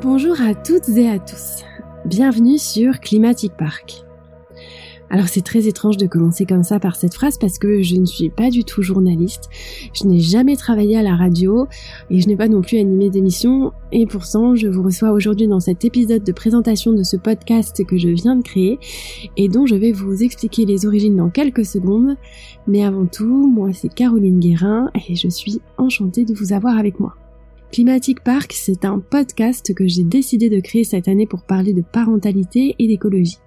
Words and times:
Bonjour 0.00 0.40
à 0.40 0.54
toutes 0.54 0.88
et 0.90 1.08
à 1.08 1.18
tous. 1.18 1.64
Bienvenue 2.04 2.56
sur 2.56 3.00
Climatic 3.00 3.56
Park. 3.56 4.04
Alors 5.10 5.26
c'est 5.26 5.42
très 5.42 5.66
étrange 5.66 5.96
de 5.96 6.06
commencer 6.06 6.46
comme 6.46 6.62
ça 6.62 6.78
par 6.78 6.94
cette 6.94 7.14
phrase 7.14 7.36
parce 7.36 7.58
que 7.58 7.82
je 7.82 7.96
ne 7.96 8.06
suis 8.06 8.30
pas 8.30 8.48
du 8.48 8.62
tout 8.62 8.80
journaliste, 8.80 9.48
je 9.92 10.06
n'ai 10.06 10.20
jamais 10.20 10.54
travaillé 10.54 10.96
à 10.96 11.02
la 11.02 11.16
radio 11.16 11.66
et 12.10 12.20
je 12.20 12.28
n'ai 12.28 12.36
pas 12.36 12.46
non 12.46 12.60
plus 12.60 12.78
animé 12.78 13.10
d'émission 13.10 13.72
et 13.90 14.06
pourtant 14.06 14.54
je 14.54 14.68
vous 14.68 14.84
reçois 14.84 15.10
aujourd'hui 15.10 15.48
dans 15.48 15.58
cet 15.58 15.84
épisode 15.84 16.22
de 16.22 16.32
présentation 16.32 16.92
de 16.92 17.02
ce 17.02 17.16
podcast 17.16 17.84
que 17.84 17.98
je 17.98 18.08
viens 18.08 18.36
de 18.36 18.42
créer 18.42 18.78
et 19.36 19.48
dont 19.48 19.66
je 19.66 19.74
vais 19.74 19.90
vous 19.90 20.22
expliquer 20.22 20.64
les 20.64 20.86
origines 20.86 21.16
dans 21.16 21.30
quelques 21.30 21.66
secondes. 21.66 22.16
Mais 22.68 22.84
avant 22.84 23.06
tout, 23.06 23.50
moi 23.50 23.70
c'est 23.72 23.92
Caroline 23.92 24.38
Guérin 24.38 24.92
et 25.08 25.16
je 25.16 25.28
suis 25.28 25.60
enchantée 25.76 26.24
de 26.24 26.34
vous 26.34 26.52
avoir 26.52 26.78
avec 26.78 27.00
moi. 27.00 27.16
Climatic 27.70 28.24
Park, 28.24 28.52
c'est 28.54 28.86
un 28.86 28.98
podcast 28.98 29.74
que 29.74 29.86
j'ai 29.86 30.02
décidé 30.02 30.48
de 30.48 30.58
créer 30.58 30.84
cette 30.84 31.06
année 31.06 31.26
pour 31.26 31.42
parler 31.42 31.74
de 31.74 31.82
parentalité 31.82 32.74
et 32.78 32.88
d'écologie. 32.88 33.38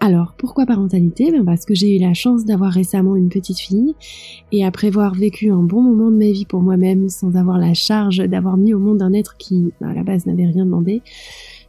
Alors, 0.00 0.34
pourquoi 0.36 0.66
parentalité? 0.66 1.30
Ben 1.30 1.44
Parce 1.44 1.64
que 1.64 1.74
j'ai 1.74 1.96
eu 1.96 1.98
la 1.98 2.12
chance 2.12 2.44
d'avoir 2.44 2.72
récemment 2.72 3.16
une 3.16 3.30
petite 3.30 3.58
fille, 3.58 3.94
et 4.50 4.64
après 4.64 4.88
avoir 4.88 5.14
vécu 5.14 5.50
un 5.50 5.62
bon 5.62 5.80
moment 5.80 6.10
de 6.10 6.16
ma 6.16 6.30
vie 6.30 6.44
pour 6.44 6.60
moi-même, 6.60 7.08
sans 7.08 7.36
avoir 7.36 7.58
la 7.58 7.72
charge 7.72 8.18
d'avoir 8.18 8.56
mis 8.56 8.74
au 8.74 8.78
monde 8.78 9.00
un 9.00 9.12
être 9.12 9.36
qui, 9.38 9.72
ben, 9.80 9.88
à 9.88 9.94
la 9.94 10.02
base, 10.02 10.26
n'avait 10.26 10.46
rien 10.46 10.66
demandé, 10.66 11.02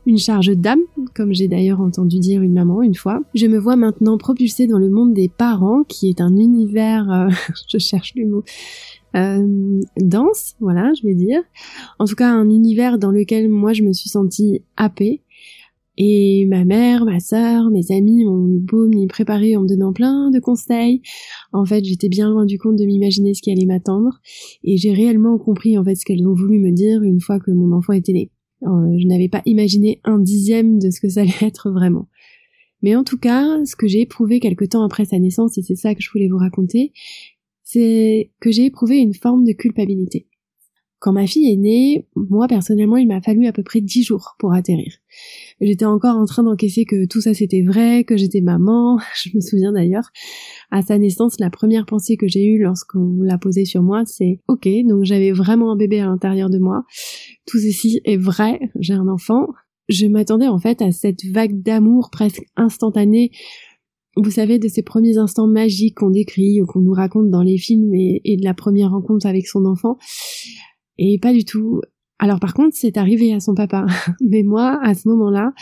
une 0.05 0.17
charge 0.17 0.49
d'âme, 0.49 0.81
comme 1.13 1.33
j'ai 1.33 1.47
d'ailleurs 1.47 1.80
entendu 1.80 2.19
dire 2.19 2.41
une 2.41 2.53
maman 2.53 2.81
une 2.81 2.95
fois. 2.95 3.21
Je 3.35 3.47
me 3.47 3.57
vois 3.57 3.77
maintenant 3.77 4.17
propulsée 4.17 4.67
dans 4.67 4.80
le 4.80 4.89
monde 4.89 5.13
des 5.13 5.30
parents, 5.30 5.83
qui 5.83 6.09
est 6.09 6.19
un 6.19 6.35
univers, 6.35 7.09
euh, 7.09 7.30
je 7.71 7.77
cherche 7.77 8.13
le 8.16 8.27
mot, 8.27 8.43
euh, 9.16 9.80
dense, 9.98 10.55
voilà, 10.59 10.91
je 10.94 11.05
vais 11.08 11.16
dire. 11.16 11.41
En 11.99 12.05
tout 12.05 12.16
cas, 12.16 12.30
un 12.30 12.49
univers 12.49 12.98
dans 12.98 13.12
lequel 13.12 13.49
moi 13.49 13.73
je 13.73 13.84
me 13.84 13.94
suis 13.94 14.09
sentie 14.09 14.64
happée 14.78 15.22
et 15.97 16.45
ma 16.47 16.66
mère, 16.66 17.05
ma 17.05 17.20
sœur, 17.20 17.70
mes 17.70 17.92
amis 17.92 18.25
m'ont 18.25 18.47
eu 18.47 18.59
beau 18.59 18.88
m'y 18.88 19.05
préparer 19.05 19.55
en 19.55 19.61
me 19.61 19.67
donnant 19.67 19.94
plein 19.94 20.31
de 20.31 20.39
conseils. 20.39 21.02
En 21.52 21.66
fait, 21.66 21.86
j'étais 21.86 22.09
bien 22.09 22.30
loin 22.30 22.45
du 22.45 22.58
compte 22.58 22.78
de 22.78 22.86
m'imaginer 22.86 23.36
ce 23.36 23.42
qui 23.42 23.52
allait 23.52 23.66
m'attendre. 23.66 24.20
Et 24.64 24.78
j'ai 24.78 24.92
réellement 24.92 25.38
compris 25.38 25.77
en 25.77 25.83
fait 25.83 25.95
ce 25.95 26.03
qu'elles 26.03 26.25
ont 26.25 26.33
voulu 26.33 26.59
me 26.59 26.72
dire 26.72 27.03
une 27.03 27.20
fois 27.20 27.39
que 27.39 27.52
mon 27.52 27.75
enfant 27.75 27.94
était 27.94 28.14
né. 28.14 28.31
Euh, 28.64 28.98
je 28.98 29.08
n'avais 29.08 29.30
pas 29.30 29.42
imaginé 29.45 30.00
un 30.03 30.20
dixième 30.20 30.80
de 30.80 30.89
ce 30.89 31.00
que 31.00 31.09
ça 31.09 31.22
allait 31.22 31.31
être 31.42 31.70
vraiment. 31.70 32.08
Mais 32.81 32.95
en 32.95 33.03
tout 33.03 33.17
cas, 33.17 33.64
ce 33.66 33.75
que 33.75 33.88
j'ai 33.88 34.02
éprouvé 34.02 34.39
quelque 34.39 34.66
temps 34.66 34.83
après 34.83 35.05
sa 35.05 35.20
naissance, 35.20 35.58
et 35.58 35.61
c'est 35.61 35.75
ça 35.75 35.94
que 35.95 36.02
je 36.02 36.11
voulais 36.11 36.27
vous 36.27 36.38
raconter, 36.38 36.92
c'est 37.73 38.31
que 38.39 38.52
j'ai 38.52 38.66
éprouvé 38.66 38.97
une 38.97 39.16
forme 39.16 39.43
de 39.43 39.52
culpabilité. 39.52 40.27
Quand 40.99 41.11
ma 41.11 41.27
fille 41.27 41.52
est 41.52 41.57
née, 41.57 42.07
moi 42.15 42.47
personnellement, 42.47 42.95
il 42.95 43.07
m'a 43.07 43.19
fallu 43.19 43.45
à 43.47 43.52
peu 43.52 43.63
près 43.63 43.81
dix 43.81 44.03
jours 44.03 44.35
pour 44.39 44.53
atterrir. 44.53 44.93
J'étais 45.59 45.83
encore 45.83 46.15
en 46.15 46.25
train 46.25 46.43
d'encaisser 46.43 46.85
que 46.85 47.05
tout 47.07 47.19
ça 47.19 47.33
c'était 47.33 47.61
vrai, 47.61 48.05
que 48.05 48.15
j'étais 48.15 48.41
maman. 48.41 48.99
Je 49.15 49.31
me 49.33 49.41
souviens 49.41 49.73
d'ailleurs, 49.73 50.11
à 50.71 50.81
sa 50.81 50.97
naissance, 50.97 51.39
la 51.39 51.49
première 51.49 51.85
pensée 51.85 52.15
que 52.15 52.27
j'ai 52.27 52.45
eue 52.45 52.61
lorsqu'on 52.61 53.17
l'a 53.21 53.38
posée 53.38 53.65
sur 53.65 53.83
moi, 53.83 54.03
c'est 54.05 54.39
OK, 54.47 54.69
donc 54.87 55.03
j'avais 55.03 55.31
vraiment 55.31 55.71
un 55.73 55.75
bébé 55.75 55.99
à 55.99 56.05
l'intérieur 56.05 56.49
de 56.49 56.59
moi. 56.59 56.83
Tout 57.47 57.58
ceci 57.58 57.99
est 58.05 58.17
vrai, 58.17 58.59
j'ai 58.80 58.93
un 58.93 59.08
enfant. 59.08 59.47
Je 59.89 60.05
m'attendais 60.05 60.47
en 60.47 60.59
fait 60.59 60.81
à 60.81 60.93
cette 60.93 61.25
vague 61.25 61.61
d'amour 61.61 62.11
presque 62.11 62.45
instantanée 62.55 63.31
vous 64.16 64.31
savez, 64.31 64.59
de 64.59 64.67
ces 64.67 64.83
premiers 64.83 65.17
instants 65.17 65.47
magiques 65.47 65.95
qu'on 65.95 66.11
décrit 66.11 66.61
ou 66.61 66.66
qu'on 66.66 66.81
nous 66.81 66.94
raconte 66.94 67.30
dans 67.30 67.42
les 67.42 67.58
films 67.58 67.94
et, 67.94 68.38
de 68.38 68.44
la 68.44 68.53
première 68.53 68.92
rencontre 68.92 69.25
avec 69.25 69.47
son 69.47 69.66
enfant. 69.66 69.97
Et 70.97 71.17
pas 71.20 71.33
du 71.33 71.45
tout. 71.45 71.81
Alors 72.20 72.39
par 72.39 72.53
contre, 72.53 72.75
c'est 72.75 72.97
arrivé 72.97 73.33
à 73.33 73.39
son 73.39 73.55
papa. 73.55 73.86
Mais 74.22 74.44
moi, 74.44 74.80
à 74.83 74.94
ce 74.94 75.08
moment-là, 75.09 75.53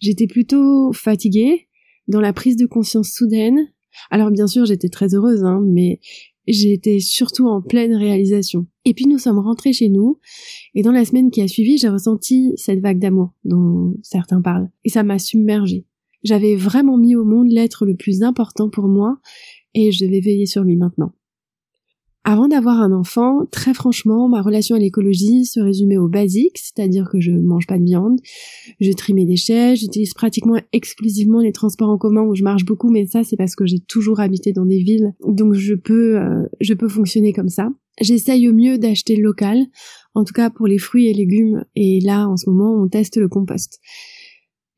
j'étais 0.00 0.26
plutôt 0.26 0.92
fatiguée, 0.92 1.68
dans 2.08 2.20
la 2.20 2.32
prise 2.32 2.56
de 2.56 2.66
conscience 2.66 3.10
soudaine. 3.10 3.68
Alors 4.10 4.30
bien 4.30 4.46
sûr, 4.46 4.66
j'étais 4.66 4.88
très 4.88 5.14
heureuse, 5.14 5.44
hein, 5.44 5.62
mais 5.64 6.00
j'étais 6.46 6.98
surtout 6.98 7.46
en 7.46 7.62
pleine 7.62 7.94
réalisation. 7.94 8.66
Et 8.84 8.92
puis 8.92 9.06
nous 9.06 9.18
sommes 9.18 9.38
rentrés 9.38 9.72
chez 9.72 9.88
nous, 9.88 10.18
et 10.74 10.82
dans 10.82 10.92
la 10.92 11.04
semaine 11.04 11.30
qui 11.30 11.40
a 11.40 11.48
suivi, 11.48 11.78
j'ai 11.78 11.88
ressenti 11.88 12.52
cette 12.56 12.80
vague 12.80 12.98
d'amour 12.98 13.32
dont 13.44 13.94
certains 14.02 14.42
parlent. 14.42 14.70
Et 14.84 14.90
ça 14.90 15.02
m'a 15.04 15.18
submergée. 15.18 15.86
J'avais 16.24 16.56
vraiment 16.56 16.96
mis 16.96 17.14
au 17.14 17.24
monde 17.24 17.48
l'être 17.50 17.86
le 17.86 17.94
plus 17.94 18.22
important 18.22 18.68
pour 18.68 18.88
moi, 18.88 19.18
et 19.74 19.92
je 19.92 20.04
devais 20.04 20.20
veiller 20.20 20.46
sur 20.46 20.64
lui 20.64 20.76
maintenant. 20.76 21.12
Avant 22.26 22.48
d'avoir 22.48 22.80
un 22.80 22.92
enfant, 22.92 23.44
très 23.50 23.74
franchement, 23.74 24.30
ma 24.30 24.40
relation 24.40 24.76
à 24.76 24.78
l'écologie 24.78 25.44
se 25.44 25.60
résumait 25.60 25.98
au 25.98 26.08
basique, 26.08 26.56
c'est-à-dire 26.56 27.06
que 27.12 27.20
je 27.20 27.30
mange 27.30 27.66
pas 27.66 27.78
de 27.78 27.84
viande, 27.84 28.18
je 28.80 28.90
trie 28.92 29.12
mes 29.12 29.26
déchets, 29.26 29.76
j'utilise 29.76 30.14
pratiquement 30.14 30.58
exclusivement 30.72 31.40
les 31.42 31.52
transports 31.52 31.90
en 31.90 31.98
commun 31.98 32.22
où 32.22 32.34
je 32.34 32.42
marche 32.42 32.64
beaucoup, 32.64 32.88
mais 32.88 33.04
ça 33.04 33.24
c'est 33.24 33.36
parce 33.36 33.54
que 33.54 33.66
j'ai 33.66 33.80
toujours 33.80 34.20
habité 34.20 34.54
dans 34.54 34.64
des 34.64 34.78
villes, 34.78 35.12
donc 35.28 35.52
je 35.52 35.74
peux, 35.74 36.16
euh, 36.16 36.46
je 36.62 36.72
peux 36.72 36.88
fonctionner 36.88 37.34
comme 37.34 37.50
ça. 37.50 37.68
J'essaye 38.00 38.48
au 38.48 38.54
mieux 38.54 38.78
d'acheter 38.78 39.16
local, 39.16 39.58
en 40.14 40.24
tout 40.24 40.32
cas 40.32 40.48
pour 40.48 40.66
les 40.66 40.78
fruits 40.78 41.08
et 41.08 41.12
légumes, 41.12 41.62
et 41.76 42.00
là 42.00 42.26
en 42.26 42.38
ce 42.38 42.48
moment 42.48 42.74
on 42.82 42.88
teste 42.88 43.18
le 43.18 43.28
compost. 43.28 43.80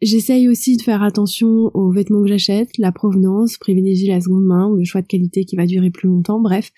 J'essaye 0.03 0.49
aussi 0.49 0.77
de 0.77 0.83
faire 0.83 1.03
attention 1.03 1.71
aux 1.73 1.91
vêtements 1.91 2.23
que 2.23 2.29
j'achète, 2.29 2.77
la 2.77 2.93
provenance, 2.93 3.57
privilégier 3.57 4.09
la 4.09 4.21
seconde 4.21 4.45
main 4.45 4.69
ou 4.69 4.77
le 4.77 4.85
choix 4.85 5.01
de 5.01 5.07
qualité 5.07 5.45
qui 5.45 5.57
va 5.57 5.65
durer 5.65 5.91
plus 5.91 6.09
longtemps, 6.09 6.39
bref, 6.39 6.71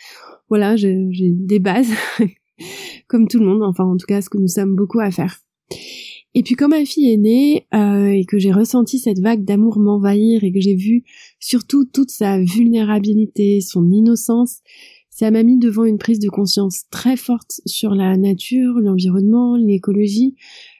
voilà, 0.49 0.77
j'ai 0.77 0.95
des 1.11 1.59
bases, 1.59 1.91
comme 3.09 3.27
tout 3.27 3.41
le 3.41 3.47
monde, 3.47 3.63
enfin 3.65 3.85
en 3.85 3.97
tout 3.97 4.07
cas 4.07 4.23
ce 4.23 4.31
que 4.31 4.39
nous 4.39 4.49
sommes 4.49 4.77
beaucoup 4.77 5.01
à 5.01 5.11
faire. 5.11 5.41
Et 6.35 6.45
puis 6.45 6.55
quand 6.55 6.69
ma 6.69 6.85
fille 6.85 7.11
est 7.11 7.17
née 7.17 7.67
euh, 7.75 8.11
et 8.11 8.25
que 8.25 8.39
j'ai 8.39 8.53
ressenti 8.53 9.01
cette 9.01 9.19
vague 9.19 9.45
d'amour 9.45 9.81
m'envahir 9.81 10.45
et 10.45 10.53
que 10.53 10.61
j'ai 10.61 10.77
vu 10.77 11.03
surtout 11.41 11.87
toute 11.87 12.11
sa 12.11 12.39
vulnérabilité, 12.39 13.61
son 13.61 13.91
innocence, 13.91 14.59
ça 15.11 15.33
m'a 15.33 15.43
mis 15.43 15.59
devant 15.59 15.85
une 15.85 15.99
prise 15.99 16.21
de 16.21 16.29
conscience 16.29 16.85
très 16.91 17.17
forte 17.17 17.61
sur 17.67 17.97
la 17.97 18.17
nature, 18.17 18.75
l'environnement, 18.79 19.57
l'écologie, 19.57 20.37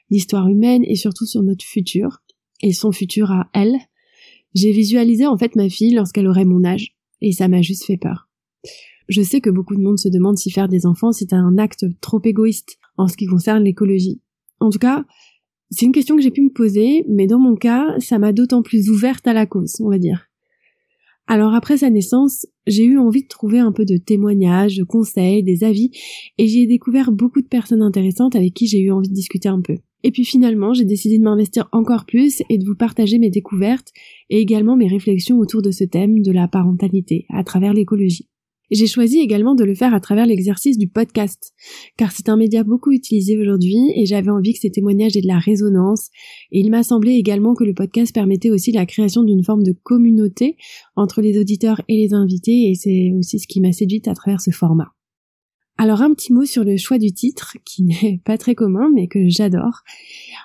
l'histoire 0.09 0.47
humaine 0.47 0.83
et 0.85 0.95
surtout 0.95 1.25
sur 1.25 1.43
notre 1.43 1.65
futur 1.65 2.21
et 2.61 2.73
son 2.73 2.91
futur 2.91 3.31
à 3.31 3.49
elle. 3.53 3.77
J'ai 4.53 4.71
visualisé 4.71 5.25
en 5.27 5.37
fait 5.37 5.55
ma 5.55 5.69
fille 5.69 5.93
lorsqu'elle 5.93 6.27
aurait 6.27 6.45
mon 6.45 6.63
âge 6.63 6.95
et 7.21 7.31
ça 7.31 7.47
m'a 7.47 7.61
juste 7.61 7.85
fait 7.85 7.97
peur. 7.97 8.29
Je 9.07 9.21
sais 9.21 9.41
que 9.41 9.49
beaucoup 9.49 9.75
de 9.75 9.81
monde 9.81 9.99
se 9.99 10.09
demande 10.09 10.37
si 10.37 10.51
faire 10.51 10.69
des 10.69 10.85
enfants 10.85 11.11
c'est 11.11 11.33
un 11.33 11.57
acte 11.57 11.85
trop 12.01 12.21
égoïste 12.23 12.77
en 12.97 13.07
ce 13.07 13.17
qui 13.17 13.25
concerne 13.25 13.63
l'écologie. 13.63 14.21
En 14.59 14.69
tout 14.69 14.79
cas, 14.79 15.05
c'est 15.71 15.85
une 15.85 15.91
question 15.91 16.15
que 16.15 16.21
j'ai 16.21 16.31
pu 16.31 16.41
me 16.41 16.51
poser, 16.51 17.05
mais 17.07 17.27
dans 17.27 17.39
mon 17.39 17.55
cas, 17.55 17.95
ça 17.99 18.17
m'a 18.17 18.33
d'autant 18.33 18.61
plus 18.61 18.89
ouverte 18.89 19.27
à 19.27 19.33
la 19.33 19.45
cause, 19.45 19.75
on 19.79 19.89
va 19.89 19.99
dire. 19.99 20.25
Alors 21.27 21.53
après 21.53 21.77
sa 21.77 21.91
naissance, 21.91 22.47
j'ai 22.65 22.85
eu 22.85 22.97
envie 22.97 23.21
de 23.21 23.27
trouver 23.27 23.59
un 23.59 23.71
peu 23.71 23.85
de 23.85 23.97
témoignages, 23.97 24.77
de 24.77 24.83
conseils, 24.83 25.43
des 25.43 25.63
avis, 25.63 25.91
et 26.39 26.47
j'y 26.47 26.61
ai 26.61 26.67
découvert 26.67 27.11
beaucoup 27.11 27.41
de 27.41 27.47
personnes 27.47 27.83
intéressantes 27.83 28.35
avec 28.35 28.55
qui 28.55 28.65
j'ai 28.65 28.79
eu 28.79 28.91
envie 28.91 29.09
de 29.09 29.13
discuter 29.13 29.47
un 29.47 29.61
peu. 29.61 29.77
Et 30.03 30.11
puis 30.11 30.25
finalement, 30.25 30.73
j'ai 30.73 30.85
décidé 30.85 31.17
de 31.17 31.23
m'investir 31.23 31.67
encore 31.71 32.05
plus 32.05 32.41
et 32.49 32.57
de 32.57 32.65
vous 32.65 32.75
partager 32.75 33.19
mes 33.19 33.29
découvertes 33.29 33.91
et 34.29 34.39
également 34.39 34.77
mes 34.77 34.87
réflexions 34.87 35.37
autour 35.37 35.61
de 35.61 35.71
ce 35.71 35.83
thème 35.83 36.21
de 36.21 36.31
la 36.31 36.47
parentalité 36.47 37.25
à 37.29 37.43
travers 37.43 37.73
l'écologie. 37.73 38.29
J'ai 38.71 38.85
choisi 38.85 39.19
également 39.19 39.55
de 39.55 39.63
le 39.63 39.73
faire 39.73 39.95
à 39.95 39.99
travers 39.99 40.27
l'exercice 40.27 40.77
du 40.77 40.87
podcast, 40.87 41.53
car 41.97 42.11
c'est 42.11 42.29
un 42.29 42.37
média 42.37 42.63
beaucoup 42.63 42.91
utilisé 42.91 43.35
aujourd'hui 43.35 43.91
et 43.95 44.05
j'avais 44.05 44.29
envie 44.29 44.53
que 44.53 44.59
ces 44.59 44.69
témoignages 44.69 45.17
aient 45.17 45.21
de 45.21 45.27
la 45.27 45.39
résonance, 45.39 46.09
et 46.51 46.59
il 46.59 46.69
m'a 46.69 46.83
semblé 46.83 47.13
également 47.13 47.55
que 47.55 47.63
le 47.63 47.73
podcast 47.73 48.13
permettait 48.13 48.51
aussi 48.51 48.71
la 48.71 48.85
création 48.85 49.23
d'une 49.23 49.43
forme 49.43 49.63
de 49.63 49.73
communauté 49.83 50.55
entre 50.95 51.21
les 51.21 51.39
auditeurs 51.39 51.81
et 51.87 51.97
les 51.97 52.13
invités, 52.13 52.69
et 52.69 52.75
c'est 52.75 53.11
aussi 53.17 53.39
ce 53.39 53.47
qui 53.47 53.59
m'a 53.59 53.71
séduite 53.71 54.07
à 54.07 54.13
travers 54.13 54.39
ce 54.39 54.51
format. 54.51 54.93
Alors 55.79 56.03
un 56.03 56.13
petit 56.13 56.31
mot 56.31 56.45
sur 56.45 56.63
le 56.63 56.77
choix 56.77 56.99
du 56.99 57.11
titre, 57.11 57.57
qui 57.65 57.83
n'est 58.03 58.21
pas 58.23 58.37
très 58.37 58.53
commun, 58.53 58.91
mais 58.93 59.07
que 59.07 59.27
j'adore. 59.29 59.81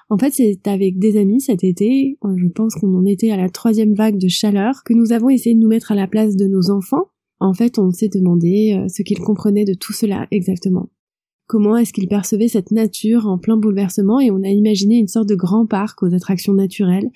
En 0.08 0.16
fait, 0.16 0.30
c'est 0.30 0.66
avec 0.66 0.98
des 0.98 1.18
amis 1.18 1.42
cet 1.42 1.62
été, 1.62 2.16
je 2.36 2.46
pense 2.48 2.74
qu'on 2.74 2.94
en 2.94 3.04
était 3.04 3.30
à 3.30 3.36
la 3.36 3.50
troisième 3.50 3.94
vague 3.94 4.18
de 4.18 4.28
chaleur, 4.28 4.82
que 4.84 4.94
nous 4.94 5.12
avons 5.12 5.28
essayé 5.28 5.54
de 5.54 5.60
nous 5.60 5.68
mettre 5.68 5.92
à 5.92 5.94
la 5.94 6.06
place 6.06 6.36
de 6.36 6.46
nos 6.46 6.70
enfants 6.70 7.08
en 7.40 7.52
fait, 7.52 7.78
on 7.78 7.90
s'est 7.90 8.08
demandé 8.08 8.74
euh, 8.74 8.88
ce 8.88 9.02
qu'il 9.02 9.18
comprenait 9.18 9.64
de 9.64 9.74
tout 9.74 9.92
cela 9.92 10.26
exactement. 10.30 10.88
Comment 11.46 11.76
est-ce 11.76 11.92
qu'il 11.92 12.08
percevait 12.08 12.48
cette 12.48 12.70
nature 12.70 13.26
en 13.26 13.38
plein 13.38 13.58
bouleversement? 13.58 14.18
Et 14.18 14.30
on 14.30 14.42
a 14.42 14.48
imaginé 14.48 14.96
une 14.96 15.08
sorte 15.08 15.28
de 15.28 15.34
grand 15.34 15.66
parc 15.66 16.02
aux 16.02 16.14
attractions 16.14 16.54
naturelles, 16.54 17.10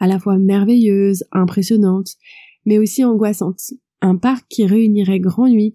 à 0.00 0.06
la 0.06 0.18
fois 0.18 0.36
merveilleuses, 0.36 1.24
impressionnantes, 1.32 2.16
mais 2.66 2.78
aussi 2.78 3.04
angoissantes. 3.04 3.72
Un 4.02 4.16
parc 4.16 4.46
qui 4.50 4.66
réunirait 4.66 5.20
grand 5.20 5.48
nuit, 5.48 5.74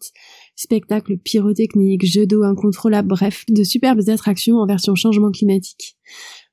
spectacles 0.56 1.18
pyrotechniques, 1.18 2.06
jeux 2.06 2.26
d'eau 2.26 2.44
incontrôlables, 2.44 3.08
bref, 3.08 3.46
de 3.50 3.64
superbes 3.64 4.08
attractions 4.10 4.58
en 4.58 4.66
version 4.66 4.96
changement 4.96 5.32
climatique. 5.32 5.98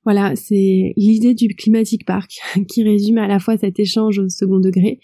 Voilà, 0.04 0.34
c'est 0.34 0.92
l'idée 0.96 1.34
du 1.34 1.48
Climatic 1.54 2.04
Park 2.04 2.32
qui 2.68 2.82
résume 2.82 3.18
à 3.18 3.28
la 3.28 3.38
fois 3.38 3.56
cet 3.56 3.78
échange 3.78 4.18
au 4.18 4.28
second 4.28 4.58
degré 4.58 5.00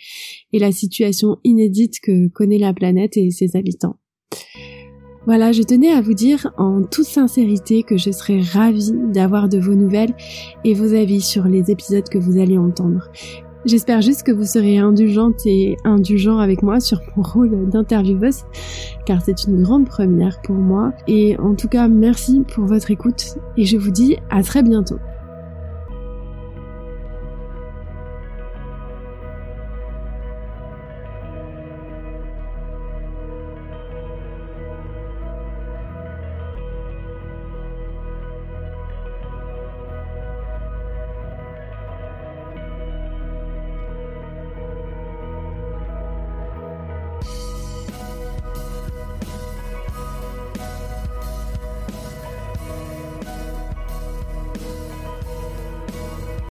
et 0.53 0.59
la 0.59 0.73
situation 0.73 1.39
inédite 1.45 2.01
que 2.01 2.29
connaît 2.29 2.59
la 2.59 2.75
planète 2.75 3.17
et 3.17 3.31
ses 3.31 3.57
habitants. 3.57 3.97
Voilà, 5.27 5.53
je 5.53 5.63
tenais 5.63 5.91
à 5.91 6.01
vous 6.01 6.15
dire 6.15 6.53
en 6.57 6.83
toute 6.83 7.05
sincérité 7.05 7.83
que 7.83 7.99
je 7.99 8.11
serais 8.11 8.41
ravie 8.41 8.93
d'avoir 9.13 9.49
de 9.49 9.59
vos 9.59 9.75
nouvelles 9.75 10.15
et 10.65 10.73
vos 10.73 10.95
avis 10.95 11.21
sur 11.21 11.45
les 11.45 11.71
épisodes 11.71 12.09
que 12.09 12.19
vous 12.19 12.39
allez 12.41 12.57
entendre. 12.57 13.11
J'espère 13.65 14.01
juste 14.03 14.23
que 14.23 14.33
vous 14.33 14.45
serez 14.45 14.79
indulgente 14.79 15.45
et 15.45 15.77
indulgent 15.85 16.39
avec 16.39 16.63
moi 16.63 16.79
sur 16.81 17.01
mon 17.17 17.23
rôle 17.23 17.69
d'intervieweuse, 17.69 18.45
car 19.05 19.21
c'est 19.21 19.45
une 19.45 19.63
grande 19.63 19.87
première 19.87 20.41
pour 20.43 20.55
moi. 20.55 20.93
Et 21.09 21.37
en 21.39 21.55
tout 21.55 21.69
cas, 21.69 21.89
merci 21.89 22.45
pour 22.55 22.67
votre 22.67 22.91
écoute 22.91 23.37
et 23.57 23.65
je 23.65 23.77
vous 23.77 23.91
dis 23.91 24.17
à 24.31 24.43
très 24.43 24.63
bientôt. 24.63 24.99